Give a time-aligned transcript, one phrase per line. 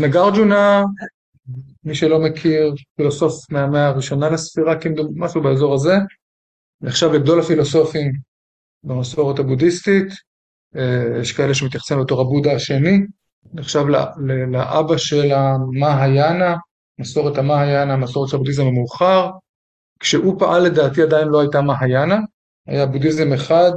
[0.00, 0.84] נגרג'ונה,
[1.84, 4.74] מי שלא מכיר, פילוסוף מהמאה הראשונה לספירה,
[5.14, 5.96] משהו באזור הזה,
[6.80, 8.12] נחשב לגדול הפילוסופים
[8.84, 10.06] במסורת הבודהיסטית,
[11.20, 12.98] יש כאלה שמתייחסים לתור הבודה השני,
[13.54, 13.84] נחשב
[14.48, 16.56] לאבא של המהיאנה,
[16.98, 19.30] מסורת המהיאנה, מסורת של הבודהיזם המאוחר,
[20.00, 22.18] כשהוא פעל לדעתי עדיין לא הייתה מהיאנה,
[22.66, 23.70] היה בודהיזם אחד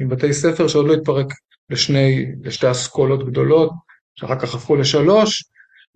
[0.00, 1.26] עם בתי ספר שעוד לא התפרק
[1.70, 3.70] לשני, לשתי אסכולות גדולות,
[4.14, 5.44] שאחר כך הפכו לשלוש,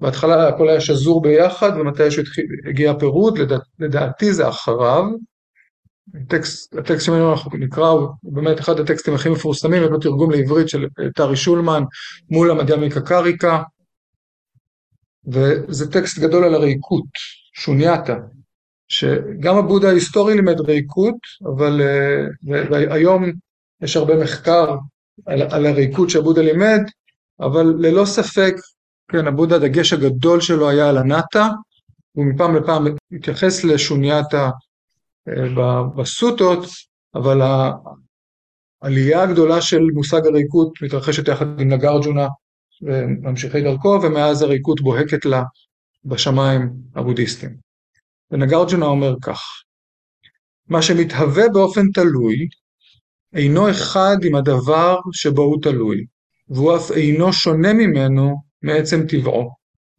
[0.00, 3.38] בהתחלה הכל היה שזור ביחד ומתי שהגיע הפירוד,
[3.78, 5.04] לדעתי זה אחריו,
[6.14, 10.86] הטקסט שמנו אנחנו נקרא הוא באמת אחד הטקסטים הכי מפורסמים, יש לו תרגום לעברית של
[11.14, 11.82] טרי שולמן
[12.30, 13.62] מול המדעמיקה קריקה,
[15.26, 17.06] וזה טקסט גדול על הריקות,
[17.54, 18.16] שונייתה,
[18.88, 21.16] שגם הבודה ההיסטורי לימד ריקות,
[21.54, 21.80] אבל
[22.90, 23.24] היום
[23.82, 24.76] יש הרבה מחקר
[25.26, 26.80] על הריקות שהבודה לימד,
[27.40, 28.54] אבל ללא ספק,
[29.12, 31.48] כן, הבודה הדגש הגדול שלו היה על הנאטה,
[32.12, 34.50] הוא מפעם לפעם התייחס לשונייתה
[35.96, 36.64] בסוטות,
[37.14, 37.40] אבל
[38.82, 42.28] העלייה הגדולה של מושג הריקות מתרחשת יחד עם נגרג'ונה
[42.82, 45.42] וממשיכי דרכו, ומאז הריקות בוהקת לה
[46.04, 47.56] בשמיים הבודהיסטיים.
[48.30, 49.40] ונגרג'ונה אומר כך,
[50.68, 52.48] מה שמתהווה באופן תלוי,
[53.34, 56.04] אינו אחד עם הדבר שבו הוא תלוי,
[56.48, 59.50] והוא אף אינו שונה ממנו מעצם טבעו.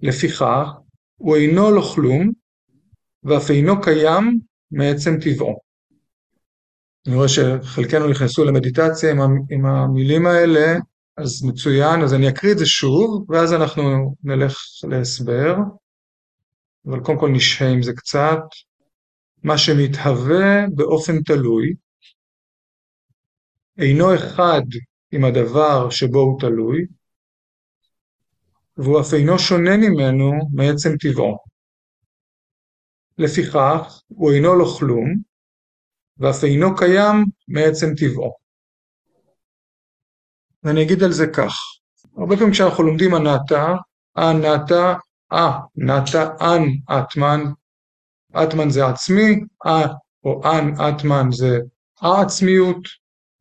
[0.02, 0.68] לפיכך,
[1.16, 2.32] הוא אינו לא כלום,
[3.24, 4.40] ואף אינו קיים
[4.72, 5.60] מעצם טבעו.
[7.08, 9.12] אני רואה שחלקנו נכנסו למדיטציה
[9.52, 10.78] עם המילים האלה,
[11.18, 14.58] אז מצוין, אז אני אקריא את זה שוב, ואז אנחנו נלך
[14.90, 15.56] להסבר,
[16.86, 18.40] אבל קודם כל נשהה עם זה קצת.
[19.44, 21.74] מה שמתהווה באופן תלוי,
[23.78, 24.62] אינו אחד
[25.12, 26.86] עם הדבר שבו הוא תלוי,
[28.84, 31.38] והוא אף אינו שונה ממנו מעצם טבעו.
[33.18, 35.16] לפיכך, הוא אינו לא כלום,
[36.18, 38.36] ואף אינו קיים מעצם טבעו.
[40.64, 41.54] ואני אגיד על זה כך,
[42.18, 43.74] הרבה פעמים כשאנחנו לומדים אנטה,
[44.18, 44.94] אנטה,
[45.34, 46.64] אה, נטה, אנ,
[47.00, 47.44] אטמן,
[48.44, 49.88] אטמן זה עצמי, אה
[50.24, 51.58] או אנ, אטמן זה
[52.02, 52.78] העצמיות,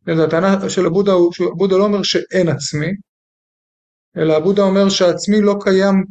[0.06, 1.12] הטענה של הבודה,
[1.52, 2.86] הבודה לא אומר שאין עצמי,
[4.16, 6.04] אלא הבודה אומר שהעצמי לא קיים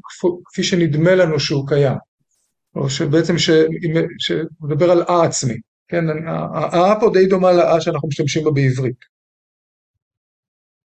[0.45, 1.97] כפי שנדמה לנו שהוא קיים,
[2.75, 3.35] או שבעצם
[4.19, 5.53] שמדבר על א-עצמי,
[5.87, 6.05] כן,
[6.53, 9.19] הא פה די דומה לאה שאנחנו משתמשים בה בעברית.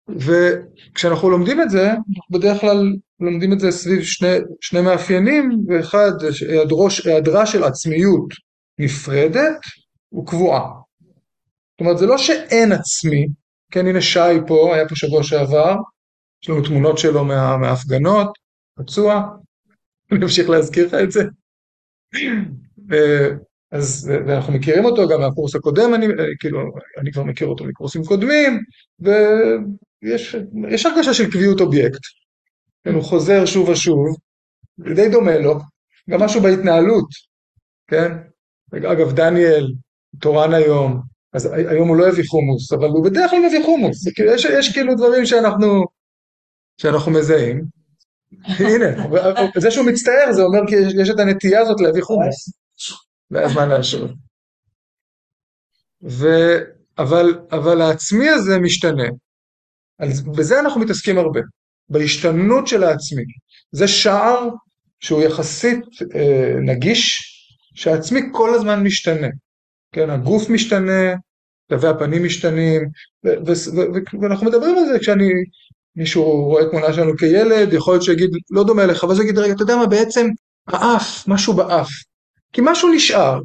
[0.08, 6.10] וכשאנחנו לומדים את זה, אנחנו בדרך כלל לומדים את זה סביב שני, שני מאפיינים, ואחד,
[7.04, 8.28] היעדרה של עצמיות
[8.78, 9.58] נפרדת
[10.18, 10.68] וקבועה.
[11.72, 13.26] זאת אומרת, זה לא שאין עצמי,
[13.70, 15.74] כן, הנה שי פה, היה פה שבוע שעבר,
[16.44, 18.38] יש לנו תמונות שלו מה, מההפגנות,
[18.78, 19.22] פצוע,
[20.12, 21.24] אני אמשיך להזכיר לך את זה.
[23.72, 26.06] אז, ואנחנו מכירים אותו גם מהקורס הקודם, אני,
[26.40, 26.60] כאילו,
[26.98, 28.60] אני כבר מכיר אותו מקורסים קודמים,
[29.00, 32.00] ויש הרגשה של קביעות אובייקט.
[32.84, 34.16] כן, הוא חוזר שוב ושוב,
[34.94, 35.58] די דומה לו,
[36.10, 37.08] גם משהו בהתנהלות,
[37.86, 38.12] כן?
[38.72, 39.66] אגב, דניאל,
[40.20, 41.00] תורן היום,
[41.32, 44.06] אז היום הוא לא הביא חומוס, אבל הוא בדרך כלל מביא חומוס.
[44.06, 45.84] יש, יש כאילו דברים שאנחנו,
[46.76, 47.64] שאנחנו מזהים.
[48.44, 48.86] הנה,
[49.56, 52.52] זה שהוא מצטער זה אומר כי יש את הנטייה הזאת להביא חומוס.
[53.30, 54.06] זה הזמן לאשר.
[56.98, 59.08] אבל, אבל העצמי הזה משתנה.
[60.36, 61.40] בזה אנחנו מתעסקים הרבה,
[61.88, 63.22] בהשתנות של העצמי.
[63.72, 64.48] זה שער
[65.00, 67.20] שהוא יחסית אה, נגיש,
[67.74, 69.28] שהעצמי כל הזמן משתנה.
[69.92, 71.14] כן, הגוף משתנה,
[71.68, 72.82] תווי הפנים משתנים,
[74.20, 75.30] ואנחנו מדברים על זה כשאני,
[75.96, 79.62] מישהו רואה תמונה שלנו כילד, יכול להיות שיגיד, לא דומה לך, ואז יגיד, רגע, אתה
[79.62, 80.26] יודע מה, בעצם
[80.68, 81.88] האף, משהו באף.
[82.52, 83.40] כי משהו נשאר,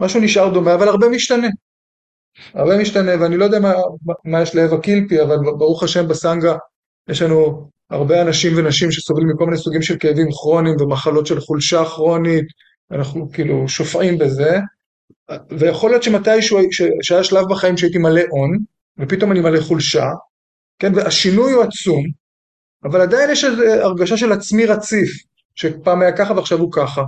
[0.00, 1.48] משהו נשאר דומה, אבל הרבה משתנה.
[2.54, 3.72] הרבה משתנה, ואני לא יודע מה,
[4.24, 6.56] מה יש לאווה קילפי, אבל ברוך השם בסנגה
[7.08, 11.84] יש לנו הרבה אנשים ונשים שסובלים מכל מיני סוגים של כאבים כרוניים ומחלות של חולשה
[11.84, 12.44] כרונית,
[12.90, 14.58] אנחנו כאילו שופעים בזה,
[15.58, 16.58] ויכול להיות שמתישהו,
[17.02, 18.58] שהיה שלב בחיים שהייתי מלא הון,
[18.98, 20.06] ופתאום אני מלא חולשה,
[20.78, 22.04] כן, והשינוי הוא עצום,
[22.84, 23.44] אבל עדיין יש
[23.82, 25.10] הרגשה של עצמי רציף,
[25.54, 27.02] שפעם היה ככה ועכשיו הוא ככה.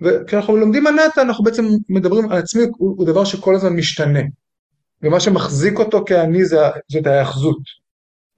[0.00, 4.20] וכשאנחנו לומדים מנטה, אנחנו בעצם מדברים על עצמי, הוא, הוא דבר שכל הזמן משתנה.
[5.02, 6.56] ומה שמחזיק אותו כאני זה,
[6.92, 7.80] זאת ההאחזות.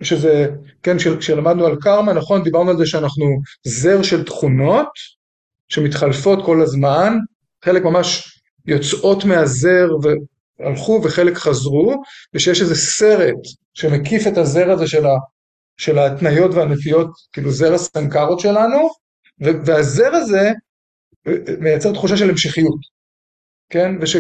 [0.03, 0.47] שזה,
[0.83, 3.25] כן, כשלמדנו על קרמה, נכון, דיברנו על זה שאנחנו
[3.65, 4.89] זר של תכונות
[5.69, 7.17] שמתחלפות כל הזמן,
[7.65, 9.89] חלק ממש יוצאות מהזר
[10.63, 12.03] והלכו וחלק חזרו,
[12.35, 13.41] ושיש איזה סרט
[13.75, 15.15] שמקיף את הזר הזה של, ה,
[15.77, 18.89] של ההתניות והנטיות, כאילו זר הסנקרות שלנו,
[19.41, 20.53] והזר הזה
[21.27, 22.93] אה, מייצר תחושה של המשכיות,
[23.71, 23.95] כן?
[24.01, 24.17] וש,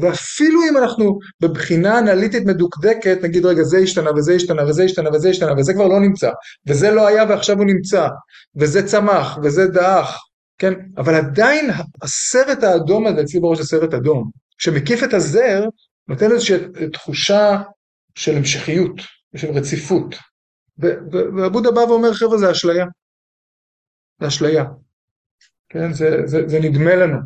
[0.00, 5.28] ואפילו אם אנחנו בבחינה אנליטית מדוקדקת, נגיד רגע זה השתנה וזה השתנה וזה השתנה וזה
[5.28, 6.30] השתנה וזה כבר לא נמצא,
[6.66, 8.08] וזה לא היה ועכשיו הוא נמצא,
[8.56, 10.18] וזה צמח וזה דעך,
[10.58, 10.74] כן?
[10.96, 11.70] אבל עדיין
[12.02, 15.64] הסרט האדום הזה, אצלי בראש זה סרט אדום, שמקיף את הזר,
[16.08, 16.56] נותן איזושהי
[16.92, 17.62] תחושה
[18.14, 19.00] של המשכיות
[19.34, 20.14] ושל רציפות.
[21.12, 22.84] ועבודה בא ואומר חבר'ה זה אשליה,
[24.20, 24.64] זה אשליה,
[25.68, 25.92] כן?
[25.92, 27.18] זה, זה, זה נדמה לנו,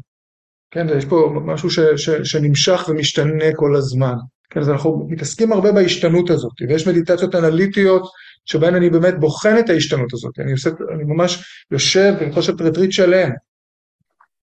[0.71, 0.87] כן?
[0.99, 4.15] יש פה משהו ש, ש, שנמשך ומשתנה כל הזמן.
[4.51, 8.03] כן, אז אנחנו מתעסקים הרבה בהשתנות הזאת, ויש מדיטציות אנליטיות
[8.45, 12.93] שבהן אני באמת בוחן את ההשתנות הזאת, אני, עושה, אני ממש יושב ואני לשבת רטריט
[12.93, 13.31] שלם,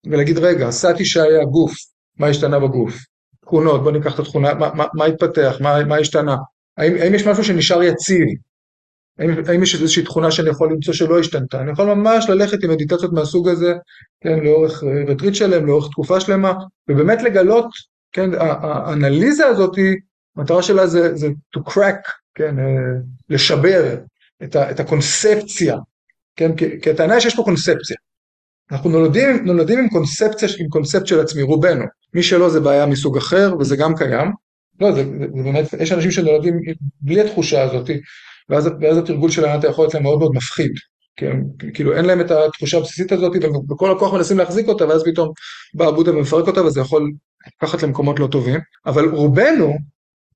[0.06, 1.74] ולהגיד רגע, סאטי שהיה גוף,
[2.19, 2.95] מה השתנה בגוף?
[3.42, 6.36] תכונות, בוא ניקח את התכונה, מה, מה, מה התפתח, מה, מה השתנה?
[6.77, 8.27] האם, האם יש משהו שנשאר יציב?
[9.19, 11.62] האם, האם יש איזושהי תכונה שאני יכול למצוא שלא השתנתה?
[11.62, 13.74] אני יכול ממש ללכת עם מדיטציות מהסוג הזה,
[14.21, 16.54] כן, לאורך אה, רטריט שלם, לאורך תקופה שלמה,
[16.89, 17.68] ובאמת לגלות,
[18.12, 19.75] כן, האנליזה הזאת,
[20.38, 21.27] המטרה שלה זה, זה
[21.57, 22.66] to crack, כן, אה,
[23.30, 23.95] לשבר
[24.44, 25.77] את, ה, את הקונספציה,
[26.36, 27.98] כן, כי, הטענה שיש פה קונספציה.
[28.71, 31.86] אנחנו נולדים, נולדים עם קונספציה, עם קונספט של עצמי, רובנו.
[32.13, 34.31] מי שלא זה בעיה מסוג אחר, וזה גם קיים.
[34.80, 36.60] לא, זה, זה, זה באמת, יש אנשים שנולדים
[37.01, 37.89] בלי התחושה הזאת,
[38.50, 40.71] ואז, ואז התרגול של הענת יכול להיות להם מאוד מאוד מפחיד.
[41.15, 41.38] כן,
[41.74, 45.31] כאילו אין להם את התחושה הבסיסית הזאת, ובכל הכוח מנסים להחזיק אותה, ואז פתאום
[45.74, 47.12] בא בודה ומפרק אותה, וזה יכול
[47.48, 48.59] לקחת למקומות לא טובים.
[48.86, 49.77] אבל רובנו,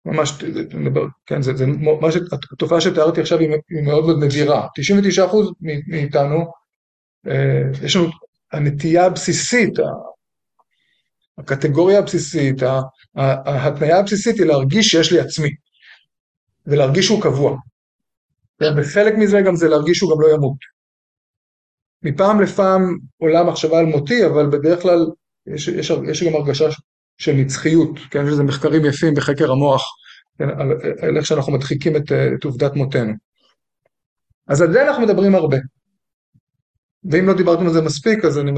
[0.06, 0.34] ממש,
[1.26, 2.18] כן, זה, זה ממש,
[2.54, 4.68] התופעה שתיארתי עכשיו היא, היא מאוד מאוד נדירה.
[5.18, 5.22] 99%
[5.88, 6.46] מאיתנו,
[7.84, 8.08] יש לנו
[8.52, 9.74] הנטייה הבסיסית,
[11.38, 12.56] הקטגוריה הבסיסית,
[13.16, 15.50] ההתניה הבסיסית היא להרגיש שיש לי עצמי,
[16.68, 17.58] ולהרגיש שהוא קבוע.
[18.62, 20.58] וחלק מזה גם זה להרגיש שהוא גם לא ימות.
[22.04, 25.06] מפעם לפעם עולה מחשבה על מותי, אבל בדרך כלל
[25.48, 26.66] יש, יש, יש גם הרגשה
[27.18, 28.26] של נצחיות, כן?
[28.26, 29.84] יש איזה מחקרים יפים בחקר המוח,
[30.38, 30.50] כן?
[30.50, 30.72] על,
[31.02, 33.14] על איך שאנחנו מדחיקים את, את עובדת מותנו.
[34.48, 35.58] אז על זה אנחנו מדברים הרבה.
[37.04, 38.52] ואם לא דיברתם על זה מספיק, אז אני,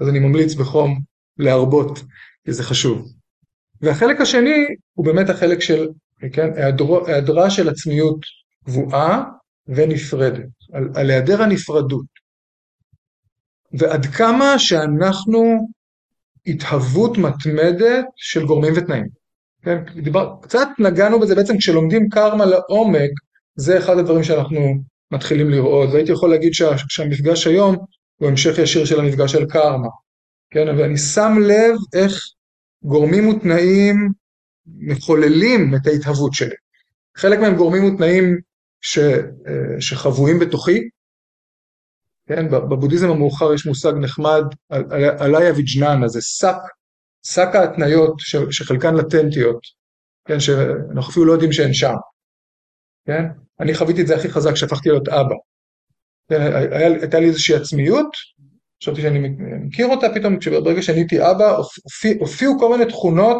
[0.00, 1.00] אז אני ממליץ בחום
[1.38, 1.98] להרבות,
[2.44, 3.08] כי זה חשוב.
[3.80, 5.88] והחלק השני הוא באמת החלק של,
[6.32, 6.50] כן,
[7.06, 8.18] היעדרה של עצמיות
[8.64, 9.24] קבועה
[9.66, 12.06] ונפרדת, על, על היעדר הנפרדות.
[13.72, 15.68] ועד כמה שאנחנו
[16.46, 19.06] התהוות מתמדת של גורמים ותנאים.
[19.62, 19.84] כן?
[20.02, 23.10] דיבר, קצת נגענו בזה בעצם כשלומדים קרמה לעומק,
[23.56, 24.82] זה אחד הדברים שאנחנו
[25.12, 27.76] מתחילים לראות, והייתי יכול להגיד שה, שהמפגש היום
[28.16, 29.88] הוא המשך ישיר של המפגש של קרמה.
[30.50, 32.18] כן, ואני שם לב איך
[32.82, 34.12] גורמים ותנאים
[34.66, 36.54] מחוללים את ההתהוות שלי.
[37.16, 38.38] חלק מהם גורמים ותנאים
[38.80, 40.88] ש, אה, שחבויים בתוכי,
[42.28, 44.42] כן, בבודהיזם המאוחר יש מושג נחמד,
[45.18, 46.56] עליה ויג'ננה, זה שק,
[47.22, 48.14] שק ההתניות
[48.50, 49.60] שחלקן לטנטיות,
[50.24, 51.94] כן, שאנחנו אפילו לא יודעים שהן שם,
[53.06, 53.24] כן?
[53.60, 55.34] אני חוויתי את זה הכי חזק כשהפכתי להיות אבא.
[57.00, 58.06] הייתה לי איזושהי עצמיות,
[58.82, 59.28] חשבתי שאני
[59.66, 63.38] מכיר אותה, פתאום ברגע שאני הייתי אבא, הופיע, הופיעו כל מיני תכונות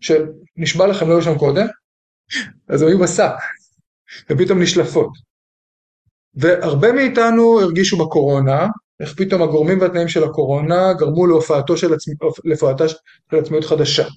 [0.00, 1.66] שנשבע לכם לא היו שם קודם,
[2.68, 3.32] אז הם היו בשק,
[4.30, 5.10] ופתאום נשלפות.
[6.34, 8.66] והרבה מאיתנו הרגישו בקורונה,
[9.00, 12.14] איך פתאום הגורמים והתנאים של הקורונה גרמו להופעתו של, עצמי,
[12.44, 12.96] להופעתה של
[13.38, 14.08] עצמיות חדשה.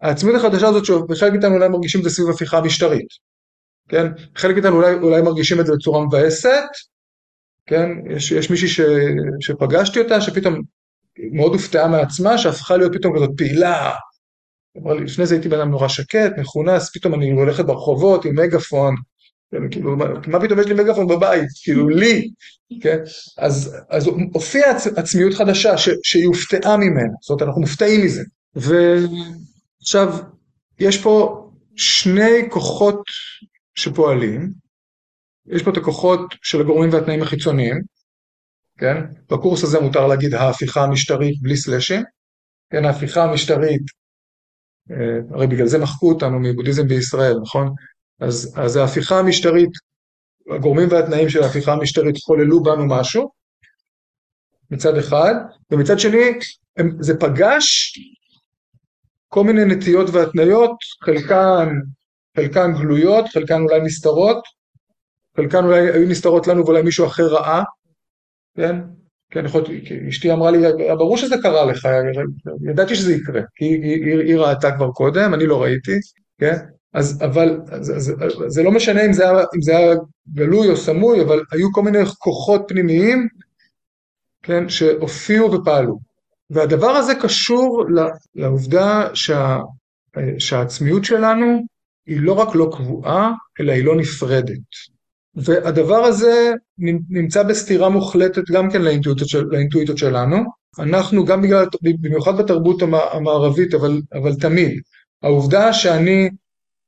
[0.00, 3.06] העצמיות החדשה הזאת, שחלק מאיתנו אולי מרגישים את זה סביב הפיכה משטרית,
[3.92, 4.06] כן?
[4.36, 6.68] חלק מאיתנו אולי, אולי מרגישים את זה בצורה מבאסת,
[7.66, 7.88] כן?
[8.10, 8.80] יש, יש מישהי ש,
[9.40, 10.60] שפגשתי אותה, שפתאום
[11.32, 13.90] מאוד הופתעה מעצמה, שהפכה להיות פתאום כזאת פעילה.
[15.04, 18.94] לפני זה הייתי בן אדם נורא שקט, מכונס, פתאום אני הולכת ברחובות עם מגאפון,
[19.50, 22.28] כן, כאילו, מה, מה פתאום יש לי מגאפון בבית, כאילו לי,
[22.80, 22.98] כן?
[23.38, 28.22] אז, אז הופיעה עצ, עצמיות חדשה ש, שהיא הופתעה ממנה, זאת אומרת אנחנו מופתעים מזה.
[28.54, 30.18] ועכשיו,
[30.80, 31.44] יש פה
[31.76, 33.02] שני כוחות
[33.74, 34.52] שפועלים,
[35.46, 37.82] יש פה את הכוחות של הגורמים והתנאים החיצוניים,
[38.78, 38.96] כן?
[39.30, 42.02] בקורס הזה מותר להגיד ההפיכה המשטרית בלי סלאשים,
[42.70, 42.84] כן?
[42.84, 43.82] ההפיכה המשטרית,
[44.90, 47.74] אה, הרי בגלל זה מחקו אותנו מבודהיזם בישראל, נכון?
[48.20, 49.70] אז, אז ההפיכה המשטרית,
[50.50, 53.30] הגורמים והתנאים של ההפיכה המשטרית חוללו בנו משהו,
[54.70, 55.34] מצד אחד,
[55.70, 56.38] ומצד שני,
[56.76, 57.92] הם, זה פגש
[59.28, 61.68] כל מיני נטיות והתניות, חלקן,
[62.36, 64.42] חלקן גלויות, חלקן אולי נסתרות,
[65.36, 67.62] חלקן אולי היו נסתרות לנו ואולי מישהו אחר ראה,
[68.56, 68.76] כן?
[69.30, 70.58] כן, יכול להיות, אשתי אמרה לי,
[70.98, 71.88] ברור שזה קרה לך,
[72.70, 75.96] ידעתי שזה יקרה, כי היא, ראתה כבר קודם, אני לא ראיתי,
[76.38, 76.56] כן?
[76.94, 77.60] אז אבל
[78.46, 79.24] זה, לא משנה אם זה,
[79.66, 79.94] היה,
[80.34, 83.28] גלוי או סמוי, אבל היו כל מיני כוחות פנימיים
[84.42, 85.98] כן, שהופיעו ופעלו.
[86.50, 87.84] והדבר הזה קשור
[88.34, 89.58] לעובדה שה,
[90.38, 91.62] שהעצמיות שלנו
[92.06, 94.58] היא לא רק לא קבועה, אלא היא לא נפרדת.
[95.34, 96.52] והדבר הזה
[97.08, 100.36] נמצא בסתירה מוחלטת גם כן לאינטואיטות, של, לאינטואיטות שלנו.
[100.78, 104.80] אנחנו גם בגלל, במיוחד בתרבות המערבית, אבל, אבל תמיד,
[105.22, 106.30] העובדה שאני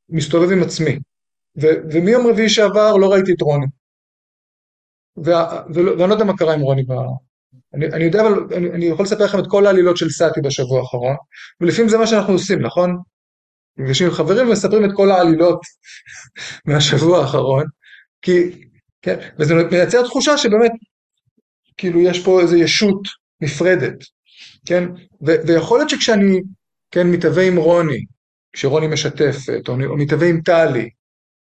[0.09, 0.99] מסתובב עם עצמי,
[1.63, 3.67] ו, ומיום רביעי שעבר לא ראיתי את רוני.
[5.17, 6.93] ואני לא יודע מה קרה עם רוני, ב...
[7.75, 10.81] אני, אני יודע, אבל אני, אני יכול לספר לכם את כל העלילות של סאטי בשבוע
[10.81, 11.17] האחרון,
[11.61, 12.97] ולפעמים זה מה שאנחנו עושים, נכון?
[13.77, 15.61] נפגשים עם חברים ומספרים את כל העלילות
[16.67, 17.65] מהשבוע האחרון,
[18.23, 18.51] כי,
[19.03, 20.73] כן, וזה מייצר תחושה שבאמת,
[21.77, 23.01] כאילו יש פה איזו ישות
[23.41, 23.97] נפרדת,
[24.67, 24.85] כן,
[25.27, 26.41] ו, ויכול להיות שכשאני,
[26.91, 28.05] כן, מתהווה עם רוני,
[28.53, 30.89] כשרוני משתפת, או, או מתהווה עם טלי,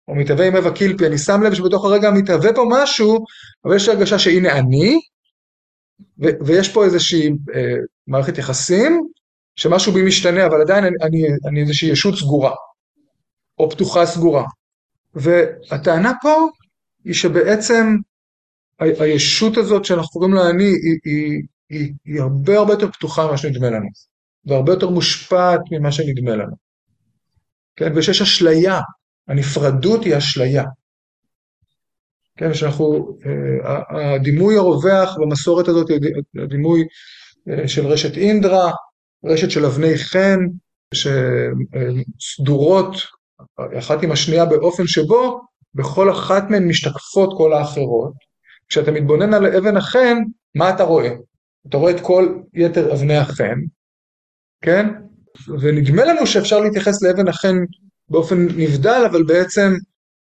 [0.09, 3.25] או מתהווה עם אווה קילפי, אני שם לב שבתוך הרגע מתהווה פה משהו,
[3.65, 5.01] אבל יש לי הרגשה שהנה אני,
[6.23, 9.09] ו- ויש פה איזושהי אה, מערכת יחסים,
[9.57, 12.55] שמשהו בי משתנה, אבל עדיין אני, אני, אני איזושהי ישות סגורה,
[13.59, 14.45] או פתוחה סגורה.
[15.15, 16.35] והטענה פה
[17.05, 17.97] היא שבעצם
[18.81, 23.27] ה- הישות הזאת שאנחנו קוראים לה אני, היא, היא, היא, היא הרבה הרבה יותר פתוחה
[23.27, 23.89] ממה שנדמה לנו,
[24.47, 26.57] והרבה יותר מושפעת ממה שנדמה לנו.
[27.77, 28.81] כן, ושיש אשליה,
[29.29, 30.65] הנפרדות היא אשליה.
[32.37, 35.87] כן, שאנחנו, אה, הדימוי הרווח במסורת הזאת,
[36.43, 36.85] הדימוי
[37.51, 38.73] אה, של רשת אינדרה,
[39.25, 40.39] רשת של אבני חן,
[40.95, 42.95] שסדורות
[43.79, 45.41] אחת עם השנייה באופן שבו
[45.75, 48.13] בכל אחת מהן משתקפות כל האחרות.
[48.69, 50.19] כשאתה מתבונן על אבן החן,
[50.55, 51.11] מה אתה רואה?
[51.69, 53.59] אתה רואה את כל יתר אבני החן,
[54.65, 54.89] כן?
[55.61, 57.57] ונדמה לנו שאפשר להתייחס לאבן החן
[58.09, 59.73] באופן נבדל, אבל בעצם,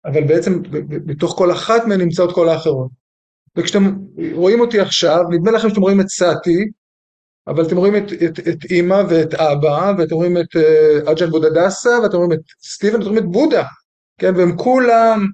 [0.06, 0.62] אבל בעצם
[1.06, 2.90] בתוך כל אחת מהן נמצאות כל האחרות.
[3.58, 3.96] וכשאתם
[4.34, 6.66] רואים אותי עכשיו, נדמה לכם שאתם רואים את סאטי,
[7.48, 11.90] אבל אתם רואים את, את, את אימא ואת אבא, ואתם רואים את uh, אג'ן בודדסה,
[12.04, 13.64] ואתם רואים את סטיבן, ואתם רואים את בודה,
[14.18, 15.26] כן, והם כולם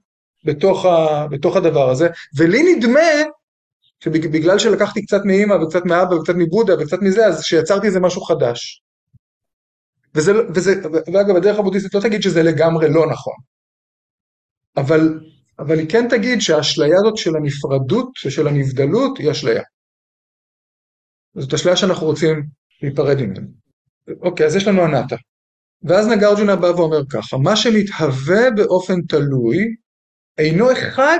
[0.45, 2.99] בתוך, ה, בתוך הדבר הזה, ולי נדמה
[4.03, 8.81] שבגלל שלקחתי קצת מאימא וקצת מאבא וקצת מבודה וקצת מזה, אז שיצרתי איזה משהו חדש.
[10.15, 10.81] וזה, וזה,
[11.13, 13.33] ואגב, הדרך הבודהיסטית לא תגיד שזה לגמרי לא נכון,
[14.77, 15.19] אבל,
[15.59, 19.63] אבל היא כן תגיד שהאשליה הזאת של הנפרדות ושל הנבדלות היא אשליה.
[21.35, 22.43] זאת אשליה שאנחנו רוצים
[22.81, 23.47] להיפרד ממנו.
[24.21, 25.15] אוקיי, אז יש לנו אנטה.
[25.83, 29.75] ואז נגרג'ונה בא ואומר ככה, מה שמתהווה באופן תלוי,
[30.37, 31.19] אינו אחד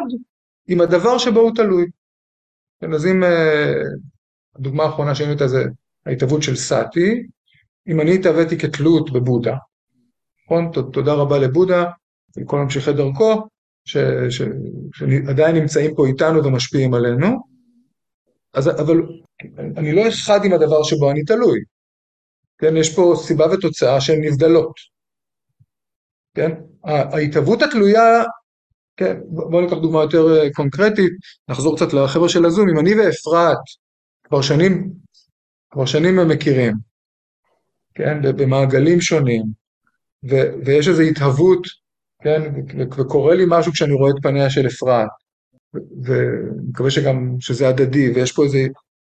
[0.68, 1.86] עם הדבר שבו הוא תלוי.
[2.82, 3.74] כן, אז אם אה,
[4.56, 5.65] הדוגמה האחרונה שהיינו איתה זה
[6.06, 7.24] ההתהוות של סאטי,
[7.88, 9.56] אם אני התהוויתי כתלות בבודה,
[10.46, 10.72] נכון?
[10.94, 11.86] תודה רבה לבודה
[12.38, 13.48] ולכל ממשיכי דרכו,
[13.86, 17.50] שעדיין נמצאים פה איתנו ומשפיעים עלינו,
[18.53, 18.98] אז, אבל
[19.77, 21.60] אני לא אחד עם הדבר שבו אני תלוי.
[22.58, 24.74] כן, יש פה סיבה ותוצאה שהן נבדלות.
[26.34, 26.51] כן,
[26.84, 28.24] ההתהוות התלויה,
[28.98, 31.12] כן, בואו ניקח דוגמה יותר אה, קונקרטית,
[31.50, 33.58] נחזור קצת לחבר'ה של הזום, אם אני ואפרת
[34.24, 34.91] כבר שנים,
[35.72, 36.74] כבר שנים הם מכירים,
[37.96, 39.43] כן, במעגלים שונים,
[40.29, 41.67] ו, ויש איזו התהוות,
[42.24, 42.41] כן,
[42.98, 45.10] וקורה לי משהו כשאני רואה את פניה של אפרת,
[45.74, 48.58] ומקווה שגם שזה הדדי, ויש פה איזו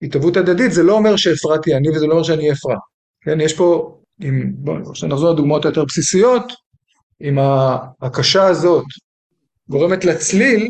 [0.01, 2.77] התהוות הדדית, זה לא אומר שאפרת היא אני וזה לא אומר שאני אפרת.
[3.21, 6.53] כן, יש פה, אם, בואו נחזור לדוגמאות היותר בסיסיות,
[7.21, 8.85] אם ההקשה הזאת
[9.69, 10.67] גורמת לצליל,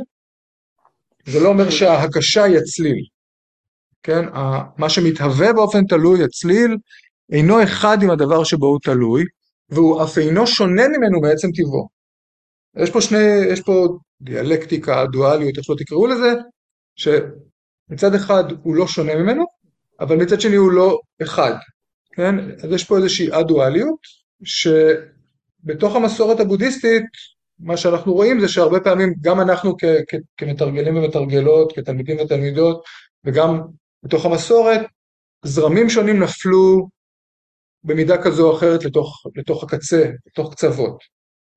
[1.25, 3.05] זה לא אומר שההקשה היא הצליל.
[4.03, 4.25] כן,
[4.77, 6.77] מה שמתהווה באופן תלוי, הצליל,
[7.31, 9.23] אינו אחד עם הדבר שבו הוא תלוי,
[9.69, 11.87] והוא אף אינו שונה ממנו בעצם טבעו.
[12.77, 16.33] יש פה שני, יש פה דיאלקטיקה, דואליות, איך שלא תקראו לזה,
[16.95, 19.45] שמצד אחד הוא לא שונה ממנו,
[19.99, 21.53] אבל מצד שני הוא לא אחד,
[22.13, 22.35] כן?
[22.63, 23.99] אז יש פה איזושהי א-דואליות,
[24.43, 27.03] שבתוך המסורת הבודהיסטית,
[27.59, 32.83] מה שאנחנו רואים זה שהרבה פעמים גם אנחנו כ- כ- כמתרגלים ומתרגלות, כתלמידים ותלמידות,
[33.25, 33.61] וגם
[34.03, 34.81] בתוך המסורת,
[35.45, 36.87] זרמים שונים נפלו
[37.83, 40.97] במידה כזו או אחרת לתוך, לתוך הקצה, לתוך קצוות.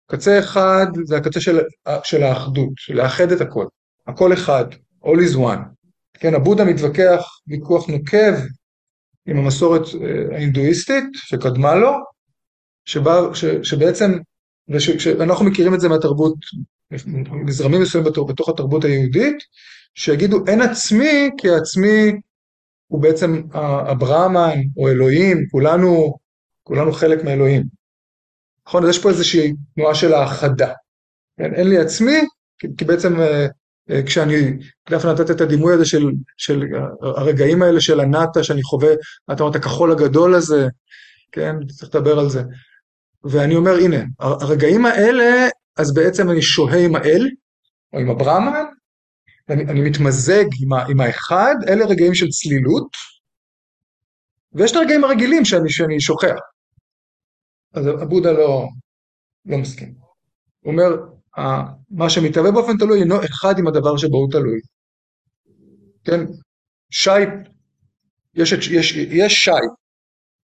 [0.07, 1.61] קצה אחד זה הקצה של,
[2.05, 3.67] של האחדות, של לאחד את הכל,
[4.07, 4.65] הכל אחד,
[5.05, 5.75] all is one.
[6.15, 8.35] כן, הבודה מתווכח ויכוח נוקב
[9.27, 11.93] עם המסורת אה, ההינדואיסטית שקדמה לו,
[12.85, 14.13] שבה, ש, שבעצם,
[15.19, 16.35] ואנחנו מכירים את זה מהתרבות,
[17.47, 19.37] מזרמים מסוימים בתוך התרבות היהודית,
[19.95, 22.13] שיגידו אין עצמי כי עצמי
[22.87, 23.43] הוא בעצם
[23.89, 26.15] הברהמן או אלוהים, כולנו,
[26.63, 27.84] כולנו חלק מאלוהים.
[28.67, 28.85] נכון?
[28.85, 30.73] אז יש פה איזושהי תנועה של האחדה.
[31.39, 31.55] כן?
[31.55, 32.21] אין לי עצמי,
[32.59, 33.51] כי, כי בעצם uh,
[33.91, 34.35] אה, כשאני,
[34.91, 36.63] דווקא נתת את הדימוי הזה של, של
[37.01, 38.93] הרגעים האלה של הנאטה שאני חווה,
[39.33, 40.69] אתה אומר, את הכחול הגדול הזה,
[41.33, 42.43] כן, צריך לדבר על זה.
[43.25, 47.29] ואני אומר, הנה, הרגעים האלה, אז בעצם אני שוהה עם האל,
[47.93, 48.65] או עם הברהמן,
[49.49, 52.89] אני, אני מתמזג עם, ה, עם האחד, אלה רגעים של צלילות,
[54.53, 56.35] ויש את הרגעים הרגילים שאני, שאני שוכח.
[57.75, 58.69] אז הבודה לא,
[59.47, 59.95] לא מסכים.
[60.61, 60.97] הוא אומר,
[61.91, 64.61] מה שמתהווה באופן תלוי אינו אחד עם הדבר שבו הוא תלוי.
[66.05, 66.21] כן?
[66.91, 67.11] שי,
[68.35, 69.51] יש, יש, יש שי,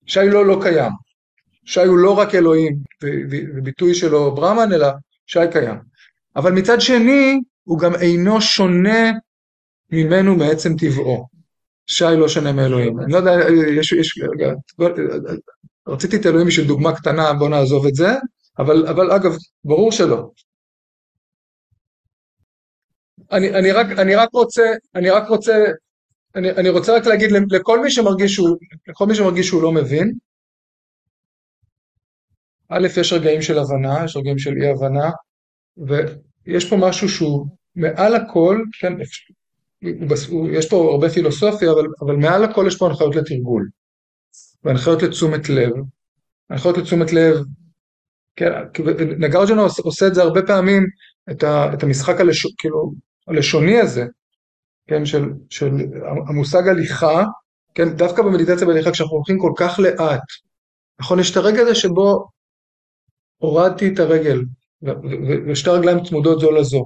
[0.06, 0.92] שי לא לא קיים.
[1.64, 2.76] שי הוא לא רק אלוהים
[3.30, 4.88] וביטוי שלו ברמן, אלא
[5.26, 5.76] שי קיים.
[6.36, 9.10] אבל מצד שני, הוא גם אינו שונה
[9.92, 11.26] ממנו מעצם טבעו.
[11.86, 13.00] שי לא שונה מאלוהים.
[13.00, 13.30] אני לא יודע,
[13.78, 14.18] יש, יש,
[15.88, 18.08] רציתי את אלוהים בשביל דוגמה קטנה, בוא נעזוב את זה,
[18.58, 19.32] אבל, אבל אגב,
[19.64, 20.30] ברור שלא.
[23.32, 24.62] אני, אני, רק, אני רק רוצה,
[24.94, 25.64] אני רק רוצה,
[26.36, 28.56] אני, אני רוצה רק להגיד לכל מי שמרגיש שהוא,
[28.88, 30.12] לכל מי שמרגיש שהוא לא מבין,
[32.68, 35.10] א', יש רגעים של הבנה, יש רגעים של אי הבנה,
[35.76, 37.46] ויש פה משהו שהוא
[37.76, 38.92] מעל הכל, כן,
[40.52, 43.68] יש פה הרבה פילוסופיה, אבל, אבל מעל הכל יש פה הנחיות לתרגול,
[44.64, 45.72] והנחיות לתשומת לב.
[46.50, 47.36] הנחיות לתשומת לב,
[48.36, 48.50] כן,
[49.18, 50.86] נגרג'נה עושה, את זה הרבה פעמים,
[51.30, 52.92] את, ה, את המשחק הלש, כאילו,
[53.28, 54.04] הלשוני הזה,
[54.86, 55.70] כן, של, של
[56.28, 57.24] המושג הליכה,
[57.74, 60.20] כן, דווקא במדיטציה בהליכה, כשאנחנו הולכים כל כך לאט,
[61.00, 62.28] נכון, יש את הרגע הזה שבו
[63.38, 64.44] הורדתי את הרגל,
[65.48, 66.84] ושתי הרגליים צמודות זו לזו.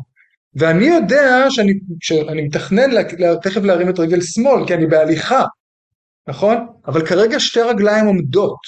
[0.54, 3.02] ואני יודע שאני, שאני מתכנן לה,
[3.42, 5.45] תכף להרים את רגל שמאל, כי אני בהליכה,
[6.28, 6.66] נכון?
[6.87, 8.59] אבל כרגע שתי רגליים עומדות.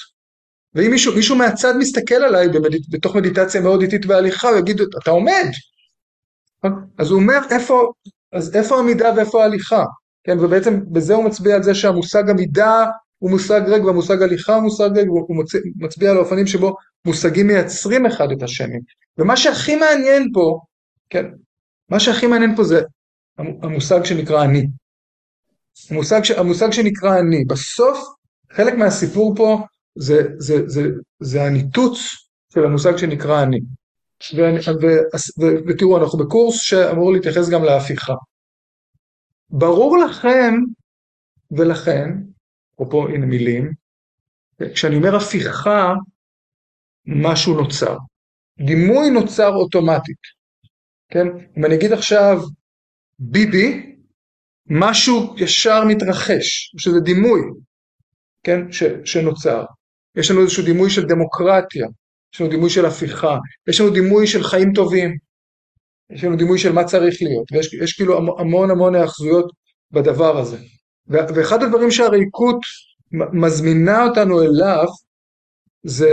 [0.74, 5.10] ואם מישהו, מישהו מהצד מסתכל עליי במדיט, בתוך מדיטציה מאוד איטית בהליכה, הוא יגיד, אתה
[5.10, 5.46] עומד.
[6.98, 7.92] אז הוא אומר, איפה,
[8.32, 9.84] אז איפה עמידה ואיפה ההליכה?
[10.24, 12.84] כן, ובעצם בזה הוא מצביע על זה שהמושג עמידה
[13.18, 15.44] הוא מושג ריק והמושג הליכה הוא מושג ריק, והוא
[15.76, 18.78] מצביע על האופנים שבו מושגים מייצרים אחד את השני.
[19.18, 20.60] ומה שהכי מעניין פה,
[21.10, 21.24] כן,
[21.88, 22.80] מה שהכי מעניין פה זה
[23.38, 24.66] המושג שנקרא אני.
[25.90, 27.44] המושג, המושג שנקרא אני.
[27.44, 27.98] בסוף,
[28.52, 29.66] חלק מהסיפור פה
[29.98, 30.88] זה, זה, זה, זה,
[31.20, 31.98] זה הניתוץ
[32.54, 33.60] של המושג שנקרא אני.
[35.68, 38.14] ותראו, אנחנו בקורס שאמור להתייחס גם להפיכה.
[39.50, 40.54] ברור לכם
[41.50, 42.10] ולכן,
[42.74, 43.72] אפרופו הנה מילים,
[44.74, 45.94] כשאני אומר הפיכה,
[47.06, 47.96] משהו נוצר.
[48.66, 50.18] דימוי נוצר אוטומטית,
[51.10, 51.26] כן?
[51.58, 52.40] אם אני אגיד עכשיו
[53.18, 53.96] ביבי,
[54.70, 57.40] משהו ישר מתרחש, שזה דימוי,
[58.42, 58.72] כן?
[58.72, 59.64] ש, שנוצר.
[60.16, 61.86] יש לנו איזשהו דימוי של דמוקרטיה,
[62.34, 65.16] יש לנו דימוי של הפיכה, יש לנו דימוי של חיים טובים,
[66.10, 69.50] יש לנו דימוי של מה צריך להיות, ויש כאילו המון המון היאחזויות
[69.90, 70.58] בדבר הזה.
[71.08, 72.60] ואחד הדברים שהריקות
[73.12, 74.86] מזמינה אותנו אליו,
[75.82, 76.10] זה,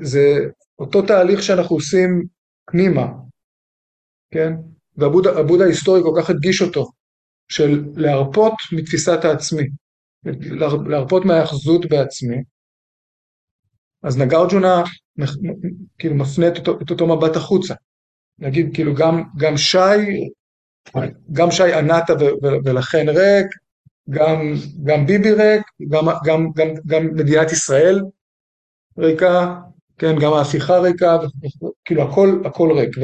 [0.00, 0.38] זה
[0.78, 2.22] אותו תהליך שאנחנו עושים
[2.70, 3.06] פנימה,
[4.30, 4.52] כן?
[4.96, 6.90] והבודה ההיסטורי כל כך הדגיש אותו,
[7.48, 9.68] של להרפות מתפיסת העצמי,
[10.86, 12.36] להרפות מההאחזות בעצמי.
[14.02, 14.82] אז נגרג'ונה
[15.98, 17.74] כאילו מפנה את אותו, את אותו מבט החוצה.
[18.38, 20.30] נגיד כאילו גם, גם שי,
[21.32, 22.12] גם שי ענתה
[22.64, 23.46] ולכן ריק,
[24.10, 24.52] גם,
[24.84, 28.00] גם ביבי ריק, גם, גם, גם, גם מדינת ישראל
[28.98, 29.60] ריקה,
[29.98, 31.18] כן, גם ההפיכה ריקה,
[31.84, 32.96] כאילו הכל, הכל ריק.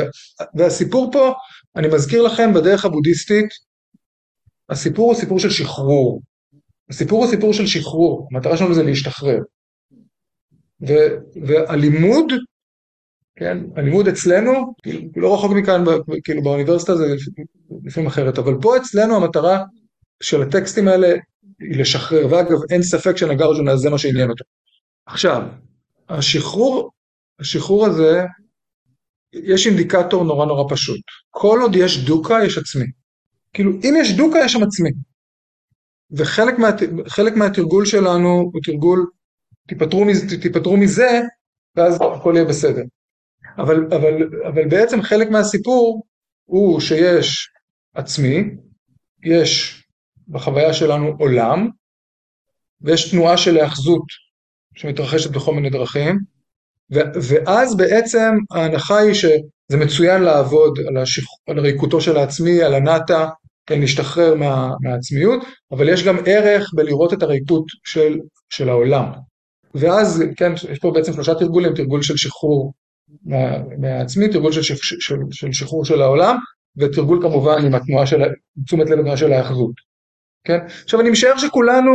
[0.54, 1.32] והסיפור פה,
[1.76, 3.48] אני מזכיר לכם, בדרך הבודהיסטית,
[4.70, 6.22] הסיפור הוא סיפור של שחרור.
[6.90, 9.38] הסיפור הוא סיפור של שחרור, המטרה שלנו זה להשתחרר.
[10.88, 10.92] ו,
[11.46, 12.32] והלימוד,
[13.36, 15.84] כן, הלימוד אצלנו, כאילו, לא רחוק מכאן,
[16.24, 17.14] כאילו באוניברסיטה זה
[17.84, 19.64] לפעמים אחרת, אבל פה אצלנו המטרה
[20.22, 21.08] של הטקסטים האלה
[21.60, 24.44] היא לשחרר, ואגב אין ספק שנגרג'ונה זה מה שעניין אותו.
[25.06, 25.42] עכשיו,
[26.08, 26.90] השחרור,
[27.40, 28.22] השחרור הזה,
[29.32, 31.00] יש אינדיקטור נורא נורא פשוט.
[31.30, 32.86] כל עוד יש דוקה, יש עצמי.
[33.52, 34.90] כאילו, אם יש דוקה, יש שם עצמי.
[36.10, 36.68] וחלק מה,
[37.36, 39.10] מהתרגול שלנו הוא תרגול,
[39.68, 40.04] תיפטרו
[40.42, 41.20] תיפטרו מזה,
[41.76, 42.82] ואז הכל יהיה בסדר.
[43.58, 46.02] אבל, אבל, אבל בעצם חלק מהסיפור
[46.44, 47.48] הוא שיש
[47.94, 48.44] עצמי,
[49.24, 49.82] יש
[50.28, 51.68] בחוויה שלנו עולם,
[52.80, 54.04] ויש תנועה של היאחזות
[54.74, 56.18] שמתרחשת בכל מיני דרכים,
[56.94, 59.14] ו- ואז בעצם ההנחה היא
[59.68, 60.78] שזה מצוין לעבוד
[61.48, 63.28] על, ריקותו של העצמי, על הנאטה,
[63.66, 68.18] כן, להשתחרר מה, מהעצמיות, אבל יש גם ערך בלראות את הריקות של,
[68.50, 69.04] של העולם.
[69.74, 72.72] ואז, כן, יש פה בעצם שלושה תרגולים, תרגול של שחרור
[73.24, 76.36] מה, מהעצמי, תרגול של, של, של, של שחרור של העולם,
[76.76, 78.22] ותרגול כמובן עם התנועה של,
[78.66, 79.74] תשומת לב התנועה של האחזות,
[80.44, 80.58] כן?
[80.84, 81.90] עכשיו אני משער שכולנו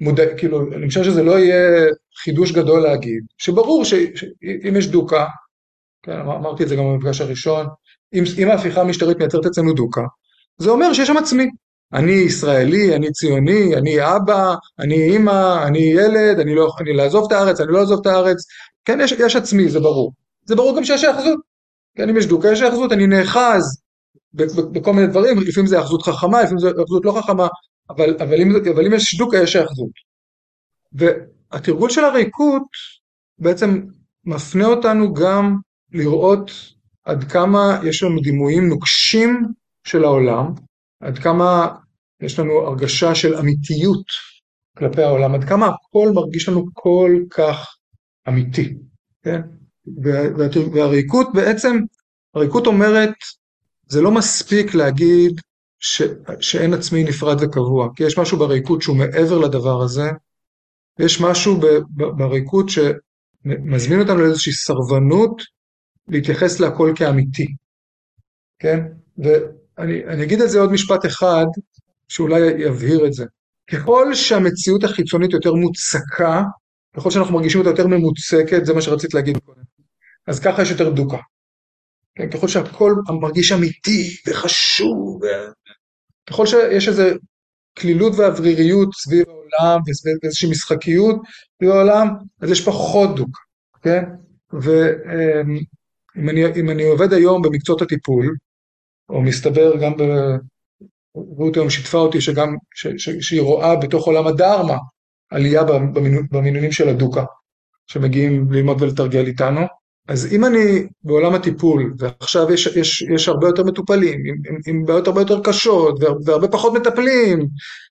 [0.00, 1.86] מודע, כאילו, אני משער שזה לא יהיה
[2.22, 5.26] חידוש גדול להגיד, שברור שאם יש דוקה,
[6.08, 7.66] כן, אמרתי את זה גם במפגש הראשון,
[8.14, 10.00] אם, אם ההפיכה המשטרית מייצרת אצלנו דוקה,
[10.58, 11.46] זה אומר שיש שם עצמי.
[11.92, 17.32] אני ישראלי, אני ציוני, אני אבא, אני אימא, אני ילד, אני לא אני לעזוב את
[17.32, 18.36] הארץ, אני לא אעזוב את הארץ,
[18.84, 20.12] כן, יש, יש עצמי, זה ברור.
[20.44, 21.38] זה ברור גם שיש היאחזות.
[21.96, 23.80] כן, אם יש דוקה, יש היאחזות, אני נאחז
[24.72, 27.46] בכל מיני דברים, לפעמים זה היאחזות חכמה, לפעמים זה היאחזות לא חכמה,
[27.90, 29.90] אבל, אבל, אם, אבל אם יש דוקה, יש היאחזות.
[30.92, 32.62] והתרגול של הריקות
[33.38, 33.80] בעצם
[34.24, 35.56] מפנה אותנו גם
[35.92, 36.50] לראות
[37.04, 39.46] עד כמה יש לנו דימויים נוקשים
[39.84, 40.52] של העולם,
[41.00, 41.68] עד כמה
[42.22, 44.04] יש לנו הרגשה של אמיתיות
[44.78, 47.66] כלפי העולם, עד כמה הכל מרגיש לנו כל כך
[48.28, 48.74] אמיתי,
[49.22, 49.40] כן?
[50.72, 51.76] והריקות בעצם,
[52.34, 53.14] הריקות אומרת,
[53.86, 55.40] זה לא מספיק להגיד
[55.78, 56.02] ש,
[56.40, 60.10] שאין עצמי נפרד וקבוע, כי יש משהו בריקות שהוא מעבר לדבר הזה,
[60.98, 61.60] ויש משהו
[62.16, 65.42] בריקות שמזמין אותנו לאיזושהי סרבנות
[66.08, 67.46] להתייחס להכל כאמיתי,
[68.58, 68.78] כן?
[69.18, 71.46] ואני אגיד על זה עוד משפט אחד,
[72.08, 73.24] שאולי יבהיר את זה.
[73.70, 76.42] ככל שהמציאות החיצונית יותר מוצקה,
[76.96, 79.62] ככל שאנחנו מרגישים אותה יותר ממוצקת, זה מה שרצית להגיד קודם,
[80.26, 81.18] אז ככה יש יותר דוקה.
[82.14, 82.30] כן?
[82.30, 85.20] ככל שהכל מרגיש אמיתי וחשוב,
[86.30, 87.04] ככל שיש איזו
[87.78, 89.80] כלילות ואווריריות סביב העולם
[90.22, 91.16] ואיזושהי משחקיות
[91.56, 92.08] סביב העולם,
[92.40, 93.40] אז יש פחות דוקה,
[93.82, 94.02] כן?
[96.18, 98.36] ואם אני, אני עובד היום במקצועות הטיפול,
[99.08, 100.02] או מסתבר גם ב...
[101.14, 104.76] רות היום שיתפה אותי שגם, ש, ש, שהיא רואה בתוך עולם הדרמה
[105.30, 105.64] עלייה
[106.30, 107.24] במינונים של הדוקה,
[107.86, 109.60] שמגיעים ללמוד ולתרגל איתנו.
[110.08, 114.84] אז אם אני בעולם הטיפול, ועכשיו יש, יש, יש הרבה יותר מטופלים, עם, עם, עם
[114.84, 117.48] בעיות הרבה יותר קשות, והרבה פחות מטפלים,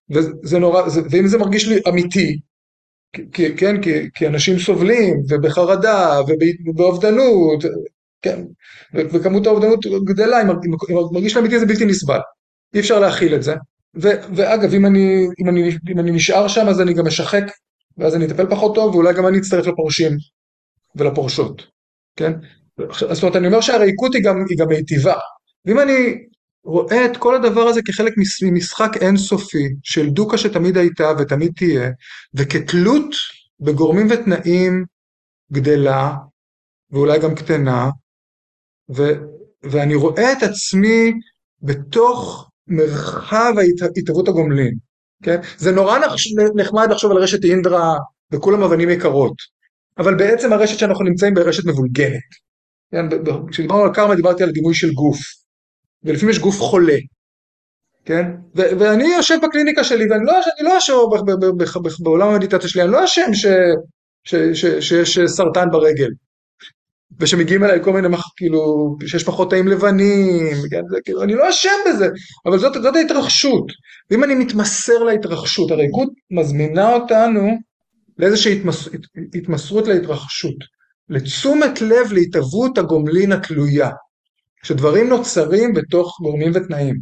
[0.10, 2.40] וזה נורא, זה, ואם זה מרגיש לי אמיתי,
[3.32, 6.20] כי, כן, כי, כי אנשים סובלים, ובחרדה,
[6.66, 7.63] ובאובדנות,
[8.28, 8.42] כן,
[8.94, 10.48] וכמות האובדנות גדלה, אם
[11.12, 12.20] מרגיש אמיתי זה בלתי נסבל.
[12.74, 13.56] אי אפשר להכיל את זה.
[13.96, 17.44] ו, ואגב, אם אני, אם, אני, אם אני נשאר שם אז אני גם אשחק,
[17.98, 20.12] ואז אני אטפל פחות טוב, ואולי גם אני אצטרף לפורשים
[20.96, 21.68] ולפורשות,
[22.16, 22.34] כן?
[22.92, 25.16] זאת אומרת, אני אומר שהריקות היא גם, היא גם מיטיבה.
[25.66, 26.18] ואם אני
[26.63, 28.13] רואה את כל הדבר הזה כחלק
[28.44, 31.90] ממשחק אינסופי של דוקה שתמיד הייתה ותמיד תהיה,
[32.34, 33.16] וכתלות
[33.60, 34.86] בגורמים ותנאים
[35.52, 36.16] גדלה,
[36.92, 37.90] ואולי גם קטנה,
[39.63, 41.13] ואני רואה את עצמי
[41.62, 44.73] בתוך מרחב ההתהוות הגומלין,
[45.23, 45.39] כן?
[45.58, 46.00] זה נורא
[46.56, 47.97] נחמד לחשוב על רשת אינדרה
[48.32, 49.36] וכולם אבנים יקרות,
[49.97, 52.47] אבל בעצם הרשת שאנחנו נמצאים בה היא רשת מבולגנת.
[52.91, 53.06] כן?
[53.52, 55.19] כשדיברנו על קרמה דיברתי על דימוי של גוף,
[56.04, 56.97] ולפעמים יש גוף חולה,
[58.06, 58.32] כן?
[58.56, 60.93] ו- ואני יושב בקליניקה שלי ואני לא, לא אשם
[62.00, 63.32] בעולם המדיטציה שלי, אני לא אשם
[64.26, 66.10] שיש סרטן ברגל.
[67.19, 71.69] ושמגיעים אליי כל מיני, כאילו, שיש פחות תאים לבנים, כן, זה, כאילו, אני לא אשם
[71.89, 72.08] בזה,
[72.45, 73.65] אבל זאת, זאת ההתרחשות.
[74.12, 77.58] ואם אני מתמסר להתרחשות, הריקות מזמינה אותנו
[78.17, 78.89] לאיזושהי התמס,
[79.36, 80.56] התמסרות להתרחשות,
[81.10, 83.89] לתשומת לב להתהוות הגומלין התלויה,
[84.63, 86.95] שדברים נוצרים בתוך גורמים ותנאים,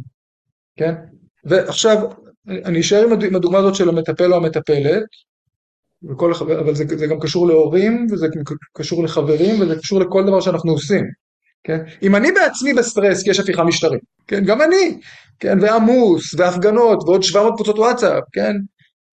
[0.76, 0.94] כן?
[1.44, 1.98] ועכשיו,
[2.48, 5.02] אני אשאר עם הדוגמה הזאת של המטפל או המטפלת,
[6.10, 8.26] וכל, אבל זה, זה גם קשור להורים, וזה
[8.76, 11.04] קשור לחברים, וזה קשור לכל דבר שאנחנו עושים.
[11.64, 11.78] כן?
[12.02, 14.44] אם אני בעצמי בסטרס כי יש הפיכה משטרית, כן?
[14.44, 15.00] גם אני,
[15.40, 15.58] כן?
[15.60, 18.52] ועמוס, והפגנות, ועוד 700 קבוצות וואטסאפ, כן?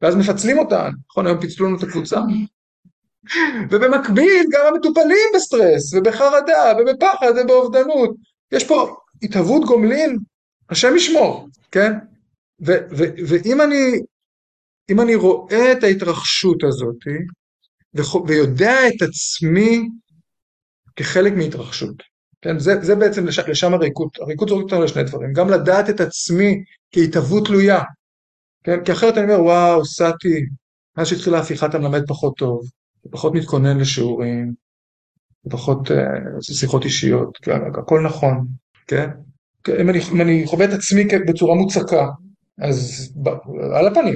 [0.02, 1.28] ואז מפצלים אותן, נכון?
[1.28, 2.20] היום פיצלו לנו את הקבוצה.
[3.70, 8.16] ובמקביל גם המטופלים בסטרס, ובחרדה, ובפחד, ובאובדנות.
[8.52, 10.18] יש פה התהוות גומלין,
[10.70, 11.94] השם ישמור, כן?
[12.60, 14.00] ואם אני
[14.90, 16.98] אם אני רואה את ההתרחשות הזאת
[18.28, 19.90] ויודע את עצמי
[20.96, 22.04] כחלק מהתרחשות,
[22.42, 22.60] כן?
[22.60, 26.64] זה, זה בעצם לש, לשם הריקות, הריקות זורקת אותנו לשני דברים, גם לדעת את עצמי
[26.92, 27.82] כהתהוות תלויה,
[28.64, 28.84] כן?
[28.86, 30.46] כי אחרת אני אומר וואו סאטי,
[30.98, 32.62] מאז שהתחילה ההפיכה אתה מלמד פחות טוב,
[33.12, 34.54] פחות מתכונן לשיעורים,
[35.50, 35.94] פחות uh,
[36.42, 37.60] שיחות אישיות, כן?
[37.80, 38.48] הכל נכון,
[38.88, 39.10] כן?
[39.80, 42.08] אם אני, אם אני חווה את עצמי בצורה מוצקה,
[42.58, 43.10] אז
[43.76, 44.16] על הפנים,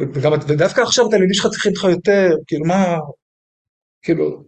[0.00, 2.96] וגם, ודווקא עכשיו התלמידים שלך צריכים אותך יותר, כאילו מה,
[4.02, 4.44] כאילו,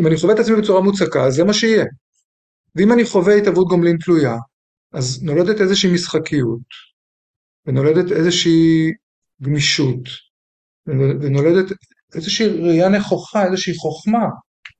[0.00, 1.84] אם אני חווה את עצמי בצורה מוצקה, אז זה מה שיהיה.
[2.74, 4.36] ואם אני חווה התהוות גומלין תלויה,
[4.92, 6.94] אז נולדת איזושהי משחקיות,
[7.66, 8.90] ונולדת איזושהי
[9.42, 10.00] גמישות,
[10.86, 11.72] ונולדת
[12.14, 14.26] איזושהי ראייה נכוחה, איזושהי חוכמה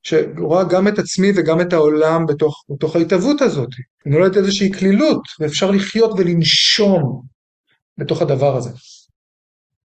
[0.03, 3.69] שרואה גם את עצמי וגם את העולם בתוך, בתוך ההתהוות הזאת.
[4.07, 7.23] נולדת איזושהי כלילות, ואפשר לחיות ולנשום
[7.99, 8.71] בתוך הדבר הזה.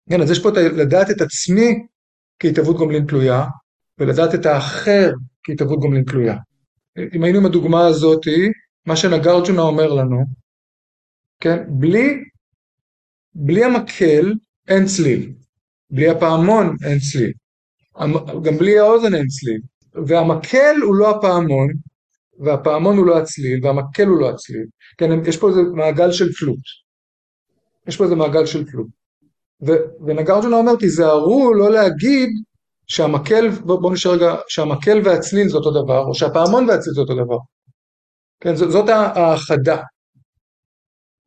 [0.10, 1.88] כן, אז יש פה את לדעת את עצמי
[2.40, 3.46] כהתהוות גומלין תלויה,
[4.00, 5.12] ולדעת את האחר
[5.44, 6.36] כהתהוות גומלין תלויה.
[7.14, 8.22] אם היינו עם הדוגמה הזאת,
[8.86, 10.26] מה שנגרג'ונה אומר לנו,
[11.40, 12.24] כן, בלי,
[13.36, 14.34] בלי המקל
[14.68, 15.34] אין צליל,
[15.90, 17.34] בלי הפעמון אין צליל,
[18.44, 19.62] גם בלי האוזן אין צליל,
[20.08, 21.68] והמקל הוא לא הפעמון,
[22.40, 24.66] והפעמון הוא לא הצליל, והמקל הוא לא הצליל,
[24.98, 26.60] כן, יש פה איזה מעגל של פלוט,
[27.88, 28.88] יש פה איזה מעגל של פלוט.
[30.06, 32.30] ונגרג'ונה אומר, תיזהרו לא להגיד
[32.88, 37.16] שהמקל, בואו בוא נשאר רגע, שהמקל והצליל זה אותו דבר, או שהפעמון והצליל זה אותו
[37.16, 37.38] דבר.
[38.40, 39.78] כן, זאת, האחדה.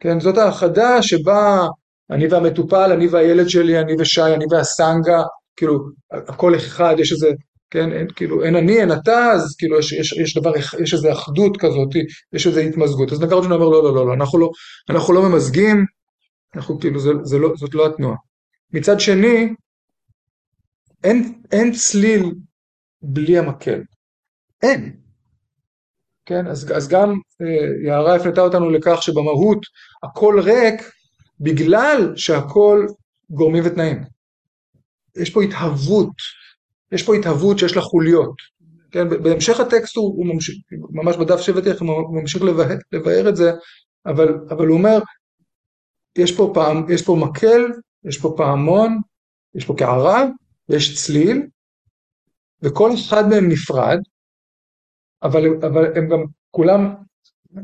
[0.00, 1.66] כן, זאת האחדה שבה
[2.10, 5.22] אני והמטופל, אני והילד שלי, אני ושי, אני והסנגה,
[5.56, 5.78] כאילו,
[6.12, 7.30] הכל אחד, יש איזה,
[7.70, 11.12] כן, אין, כאילו, אין אני, אין אתה, אז כאילו, יש, יש, יש דבר, יש איזה
[11.12, 11.88] אחדות כזאת,
[12.32, 13.12] יש איזה התמזגות.
[13.12, 14.50] אז נגרג'ון אומר, לא, לא, לא, לא, אנחנו לא,
[14.90, 15.84] אנחנו לא ממזגים,
[16.56, 18.16] אנחנו כאילו, זה, זה לא, זאת לא התנועה.
[18.72, 19.48] מצד שני,
[21.04, 22.34] אין, אין צליל
[23.02, 23.82] בלי המקל.
[24.62, 24.96] אין.
[26.26, 27.10] כן, אז, אז גם
[27.42, 29.58] אה, יערה הפנתה אותנו לכך שבמהות
[30.02, 30.82] הכל ריק
[31.40, 32.86] בגלל שהכל
[33.30, 34.04] גורמים ותנאים.
[35.16, 36.12] יש פה התהוות,
[36.92, 38.34] יש פה התהוות שיש לה חוליות.
[38.90, 40.56] כן, בהמשך הטקסט הוא, הוא ממשיך,
[40.90, 42.42] ממש בדף שבט איך הוא ממשיך
[42.92, 43.52] לבאר את זה,
[44.06, 44.98] אבל, אבל הוא אומר,
[46.18, 47.62] יש פה, פעם, יש פה מקל,
[48.04, 48.98] יש פה פעמון,
[49.54, 50.24] יש פה קערה,
[50.68, 51.46] יש צליל,
[52.62, 53.98] וכל אחד מהם נפרד,
[55.22, 56.18] אבל, אבל הם גם
[56.50, 56.94] כולם,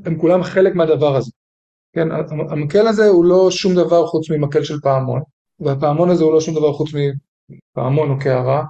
[0.04, 1.30] הם כולם חלק מהדבר הזה.
[1.92, 2.08] כן,
[2.50, 5.20] המקל הזה הוא לא שום דבר חוץ ממקל של פעמון,
[5.60, 8.64] והפעמון הזה הוא לא שום דבר חוץ מפעמון או קערה,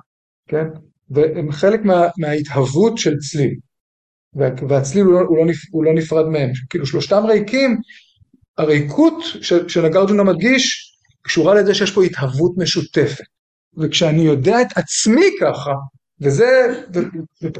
[0.48, 0.66] כן,
[1.10, 3.54] והם חלק מה, מההתהוות של צליל,
[4.68, 7.80] והצליל הוא לא, הוא, לא, הוא לא נפרד מהם, כאילו שלושתם ריקים,
[8.58, 9.14] הריקות
[9.68, 13.24] שנגרג'ונה מדגיש קשורה לזה שיש פה התהוות משותפת.
[13.78, 15.72] וכשאני יודע את עצמי ככה,
[16.20, 16.82] וזה,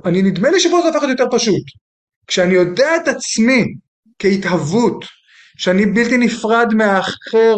[0.04, 1.62] אני נדמה לי שפה זה להיות יותר פשוט.
[2.26, 3.64] כשאני יודע את עצמי
[4.18, 5.04] כהתהוות,
[5.56, 7.54] שאני בלתי נפרד מהאחר,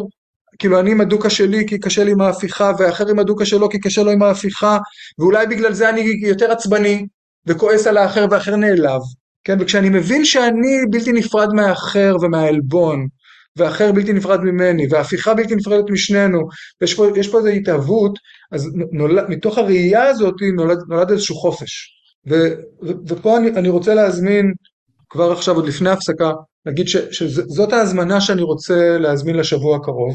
[0.58, 3.80] כאילו אני עם הדוקה שלי כי קשה לי עם ההפיכה, והאחר עם הדוקה שלו כי
[3.80, 4.78] קשה לו עם ההפיכה,
[5.18, 7.06] ואולי בגלל זה אני יותר עצבני,
[7.46, 9.00] וכועס על האחר והאחר נעלב,
[9.44, 9.56] כן?
[9.60, 13.06] וכשאני מבין שאני בלתי נפרד מהאחר ומהעלבון,
[13.56, 16.38] ואחר בלתי נפרד ממני, והפיכה בלתי נפרדת משנינו,
[16.80, 17.06] ויש פה,
[17.38, 18.18] איזו התהוות,
[18.52, 18.68] אז
[19.28, 21.92] מתוך הראייה הזאת נולד, נולד איזשהו חופש.
[22.28, 22.34] ו,
[22.82, 24.52] ו, ופה אני, אני רוצה להזמין,
[25.08, 26.32] כבר עכשיו, עוד לפני הפסקה,
[26.66, 30.14] להגיד ש, שזאת ההזמנה שאני רוצה להזמין לשבוע הקרוב,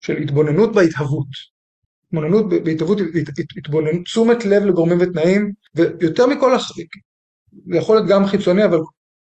[0.00, 1.52] של התבוננות בהתהוות.
[2.06, 2.98] התבוננות בהתהוות,
[3.58, 6.56] התבוננות, תשומת לב לגורמים ותנאים, ויותר מכל,
[7.70, 8.78] זה יכול להיות גם חיצוני, אבל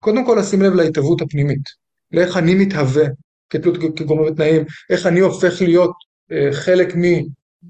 [0.01, 1.82] קודם כל לשים לב להתהוות הפנימית.
[2.12, 3.05] לאיך אני מתהווה
[3.51, 5.92] כתלות כגורם ותנאים, איך אני הופך להיות
[6.33, 7.03] אה, חלק מ...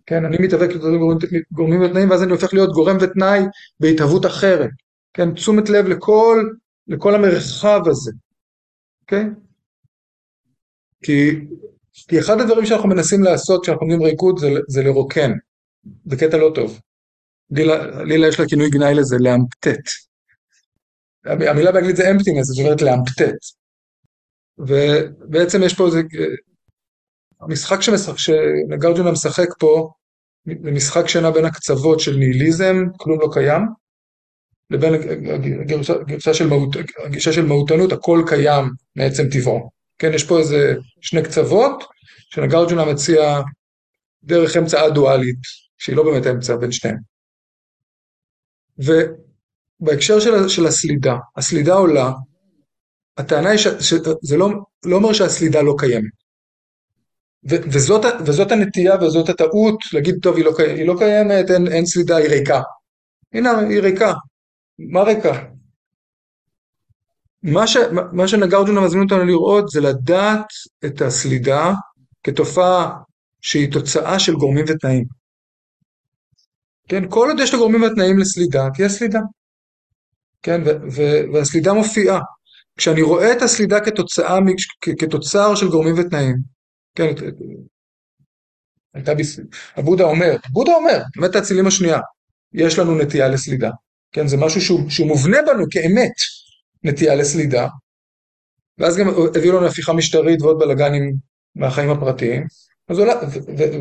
[0.06, 3.40] כן, אני מתהווה כגורמים ותנאים, ואז אני הופך להיות גורם ותנאי
[3.80, 4.70] בהתהוות אחרת.
[5.14, 6.44] כן, תשומת לב לכל,
[6.88, 8.12] לכל המרחב הזה.
[9.06, 9.32] כן?
[11.02, 11.30] כי,
[12.08, 15.32] כי אחד הדברים שאנחנו מנסים לעשות כשאנחנו אומרים ריקוד זה, זה לרוקן.
[16.06, 16.80] זה קטע לא טוב.
[17.50, 19.88] לילה, לילה יש לה כינוי גנאי לזה, לאמפטט.
[21.24, 23.61] המילה באנגלית זה אמפטינס, זאת אומרת לאמפטט.
[24.66, 26.02] ובעצם יש פה איזה,
[27.40, 29.90] המשחק שמשחק, שנגרג'ונה משחק פה,
[30.46, 33.62] זה משחק שנע בין הקצוות של ניהיליזם, כלום לא קיים,
[34.70, 34.94] לבין
[36.00, 38.64] הגישה של, מהות, הגישה של מהותנות, הכל קיים
[38.96, 39.70] מעצם טבעו.
[39.98, 41.84] כן, יש פה איזה שני קצוות,
[42.30, 43.40] שנגרג'ונה מציע
[44.24, 45.40] דרך אמצע א-דואלית,
[45.78, 46.96] שהיא לא באמת אמצע בין שניהם.
[48.78, 52.12] ובהקשר של, של הסלידה, הסלידה עולה
[53.16, 54.48] הטענה היא שזה לא,
[54.84, 56.12] לא אומר שהסלידה לא קיימת.
[57.50, 61.86] ו, וזאת, וזאת הנטייה וזאת הטעות להגיד, טוב, היא לא, היא לא קיימת, אין, אין
[61.86, 62.60] סלידה, היא ריקה.
[63.32, 64.12] הנה, היא ריקה.
[64.78, 65.44] מה ריקה?
[67.42, 67.76] מה, ש,
[68.12, 70.46] מה שנגרג'ונה מזמין אותנו לראות זה לדעת
[70.84, 71.72] את הסלידה
[72.22, 72.98] כתופעה
[73.40, 75.04] שהיא תוצאה של גורמים ותנאים.
[76.88, 79.20] כן, כל עוד יש לגורמים ותנאים לסלידה, תהיה סלידה.
[80.42, 82.20] כן, ו, ו, והסלידה מופיעה.
[82.76, 84.38] כשאני רואה את הסלידה כתוצאה,
[84.98, 86.36] כתוצר של גורמים ותנאים,
[86.94, 87.12] כן,
[88.94, 89.40] הייתה ביס...
[89.76, 91.98] הבודה אומר, בודה אומר, באמת האצילים השנייה,
[92.54, 93.70] יש לנו נטייה לסלידה,
[94.12, 96.12] כן, זה משהו שהוא, שהוא מובנה בנו כאמת,
[96.84, 97.68] נטייה לסלידה,
[98.78, 101.14] ואז גם הביאו לנו הפיכה משטרית ועוד בלאגנים
[101.56, 102.46] מהחיים הפרטיים,
[102.88, 103.14] אז עולה,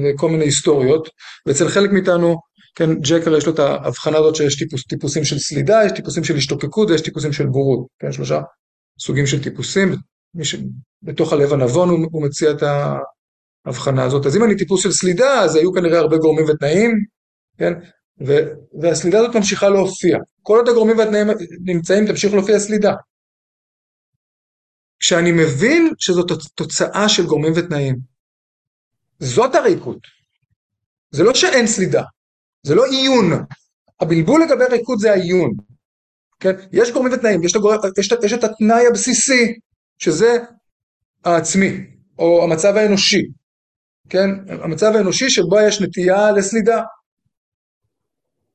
[0.03, 1.09] וכל מיני היסטוריות,
[1.45, 2.37] ואצל חלק מאיתנו
[2.75, 6.35] כן, ג'קר יש לו את ההבחנה הזאת שיש טיפוס, טיפוסים של סלידה, יש טיפוסים של
[6.35, 8.41] השתוקקות ויש טיפוסים של בורות, כן, שלושה
[8.99, 9.95] סוגים של טיפוסים,
[10.43, 10.55] ש...
[11.03, 12.63] בתוך הלב הנבון הוא, הוא מציע את
[13.65, 14.25] ההבחנה הזאת.
[14.25, 16.91] אז אם אני טיפוס של סלידה, אז היו כנראה הרבה גורמים ותנאים,
[17.57, 17.73] כן,
[18.27, 18.33] ו...
[18.81, 20.17] והסלידה הזאת ממשיכה להופיע.
[20.41, 21.27] כל עוד הגורמים והתנאים
[21.65, 22.93] נמצאים, תמשיך להופיע סלידה.
[24.99, 27.95] כשאני מבין שזאת תוצאה של גורמים ותנאים,
[29.19, 29.99] זאת הריקות.
[31.11, 32.03] זה לא שאין סלידה,
[32.63, 33.25] זה לא עיון.
[33.99, 35.51] הבלבול לגבי ריקות זה העיון.
[36.41, 36.51] כן?
[36.71, 37.73] יש גורמים ותנאים, יש, הגור...
[37.97, 39.53] יש, יש את התנאי הבסיסי,
[39.97, 40.37] שזה
[41.25, 41.85] העצמי,
[42.19, 43.21] או המצב האנושי.
[44.09, 44.29] כן?
[44.47, 46.81] המצב האנושי שבו יש נטייה לסלידה.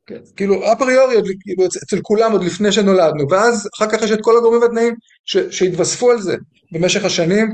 [0.07, 0.19] כן?
[0.37, 4.63] כאילו אפריורי, כאילו, אצל כולם עוד לפני שנולדנו, ואז אחר כך יש את כל הגורמים
[4.63, 4.95] והתנאים
[5.25, 6.37] שהתווספו על זה
[6.73, 7.53] במשך השנים,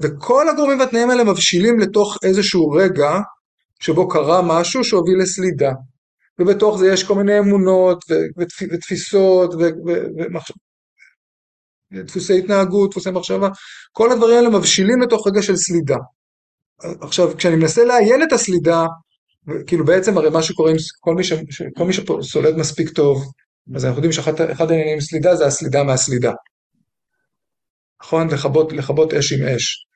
[0.00, 3.10] וכל הגורמים והתנאים האלה מבשילים לתוך איזשהו רגע
[3.80, 5.70] שבו קרה משהו שהוביל לסלידה.
[6.40, 8.04] ובתוך זה יש כל מיני אמונות
[8.72, 9.54] ותפיסות
[11.92, 13.48] ודפוסי התנהגות, דפוסי מחשבה,
[13.92, 15.96] כל הדברים האלה מבשילים לתוך רגע של סלידה.
[17.00, 18.86] עכשיו, כשאני מנסה לעיין את הסלידה,
[19.66, 21.32] כאילו בעצם הרי מה שקורה עם כל מי, ש,
[21.76, 23.32] כל מי שסולד מספיק טוב,
[23.74, 26.32] אז אנחנו יודעים שאחד העניינים עם סלידה זה הסלידה מהסלידה.
[28.02, 28.28] נכון?
[28.72, 29.86] לכבות, אש עם אש.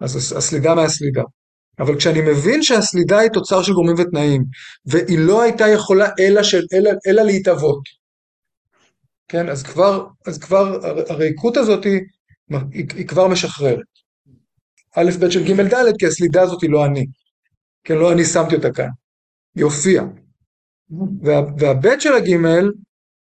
[0.00, 1.22] אז הסלידה מהסלידה.
[1.78, 4.44] אבל כשאני מבין שהסלידה היא תוצר של גורמים ותנאים,
[4.86, 7.82] והיא לא הייתה יכולה אלא, של, אלא, אלא להתאבות,
[9.28, 12.00] כן, אז כבר, אז כבר הריקות הזאת היא,
[12.50, 13.84] היא, היא כבר משחררת.
[14.96, 17.06] א' ב' של ג' ד', כי הסלידה הזאת היא לא אני.
[17.84, 18.88] כן, לא אני שמתי אותה כאן.
[19.54, 20.04] היא הופיעה.
[21.22, 22.36] וה, והב' של הג'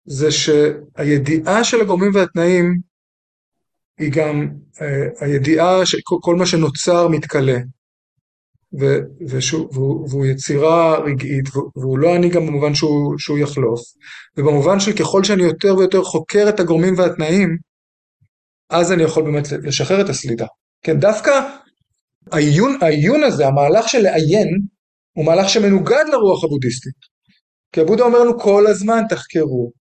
[0.05, 2.79] זה שהידיעה של הגורמים והתנאים
[3.99, 4.49] היא גם
[4.81, 7.59] אה, הידיעה שכל מה שנוצר מתכלה.
[8.80, 8.84] ו,
[9.28, 13.80] ושהוא, והוא, והוא יצירה רגעית, והוא לא אני גם במובן שהוא, שהוא יחלוף,
[14.37, 17.56] ובמובן של ככל שאני יותר ויותר חוקר את הגורמים והתנאים,
[18.70, 20.46] אז אני יכול באמת לשחרר את הסלידה.
[20.82, 21.40] כן, דווקא
[22.32, 24.48] העיון, העיון הזה, המהלך של לעיין,
[25.16, 27.14] הוא מהלך שמנוגד לרוח הבודהיסטית.
[27.72, 29.72] כי הבודה אומר לנו כל הזמן תחקרו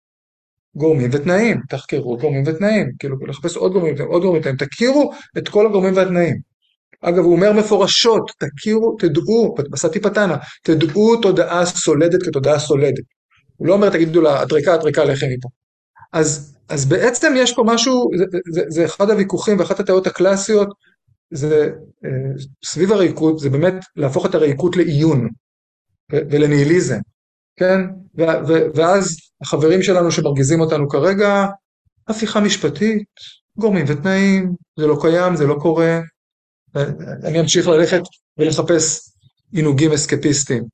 [0.76, 5.66] גורמים ותנאים, תחקרו גורמים ותנאים, כאילו לחפש עוד גורמים עוד גורמים ותנאים, תכירו את כל
[5.66, 6.52] הגורמים והתנאים.
[7.03, 13.05] אגב, הוא אומר מפורשות, תכירו, תדעו, בסטי פתנה, תדעו תודעה סולדת כתודעה סולדת.
[13.57, 15.49] הוא לא אומר, תגידו לה, אדריקה, אדריקה, לכי מפה.
[16.12, 20.69] אז, אז בעצם יש פה משהו, זה, זה, זה אחד הוויכוחים ואחת הטעויות הקלאסיות,
[21.31, 21.71] זה
[22.05, 22.11] אה,
[22.65, 25.29] סביב הריקות, זה באמת להפוך את הריקות לעיון
[26.12, 26.99] ולניהיליזם,
[27.57, 27.81] כן?
[28.19, 31.47] ו, ו, ואז החברים שלנו שמרגיזים אותנו כרגע,
[32.09, 33.05] הפיכה משפטית,
[33.59, 36.01] גורמים ותנאים, זה לא קיים, זה לא קורה,
[37.25, 38.03] אני אמשיך ללכת
[38.39, 39.01] ולחפש
[39.53, 40.65] עינוגים אסקפיסטיים.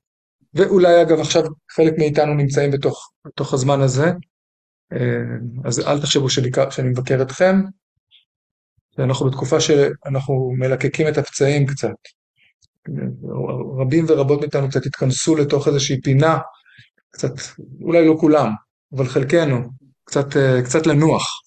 [0.55, 4.13] ואולי אגב עכשיו חלק מאיתנו נמצאים בתוך, בתוך הזמן הזה,
[4.93, 4.99] אה,
[5.65, 7.57] אז אל תחשבו שביקר, שאני מבקר אתכם,
[8.99, 11.89] אנחנו בתקופה שאנחנו מלקקים את הפצעים קצת.
[13.79, 16.39] רבים ורבות מאיתנו קצת התכנסו לתוך איזושהי פינה,
[17.11, 17.31] קצת,
[17.83, 18.51] אולי לא כולם,
[18.97, 19.71] אבל חלקנו,
[20.05, 21.43] קצת, אה, קצת לנוח.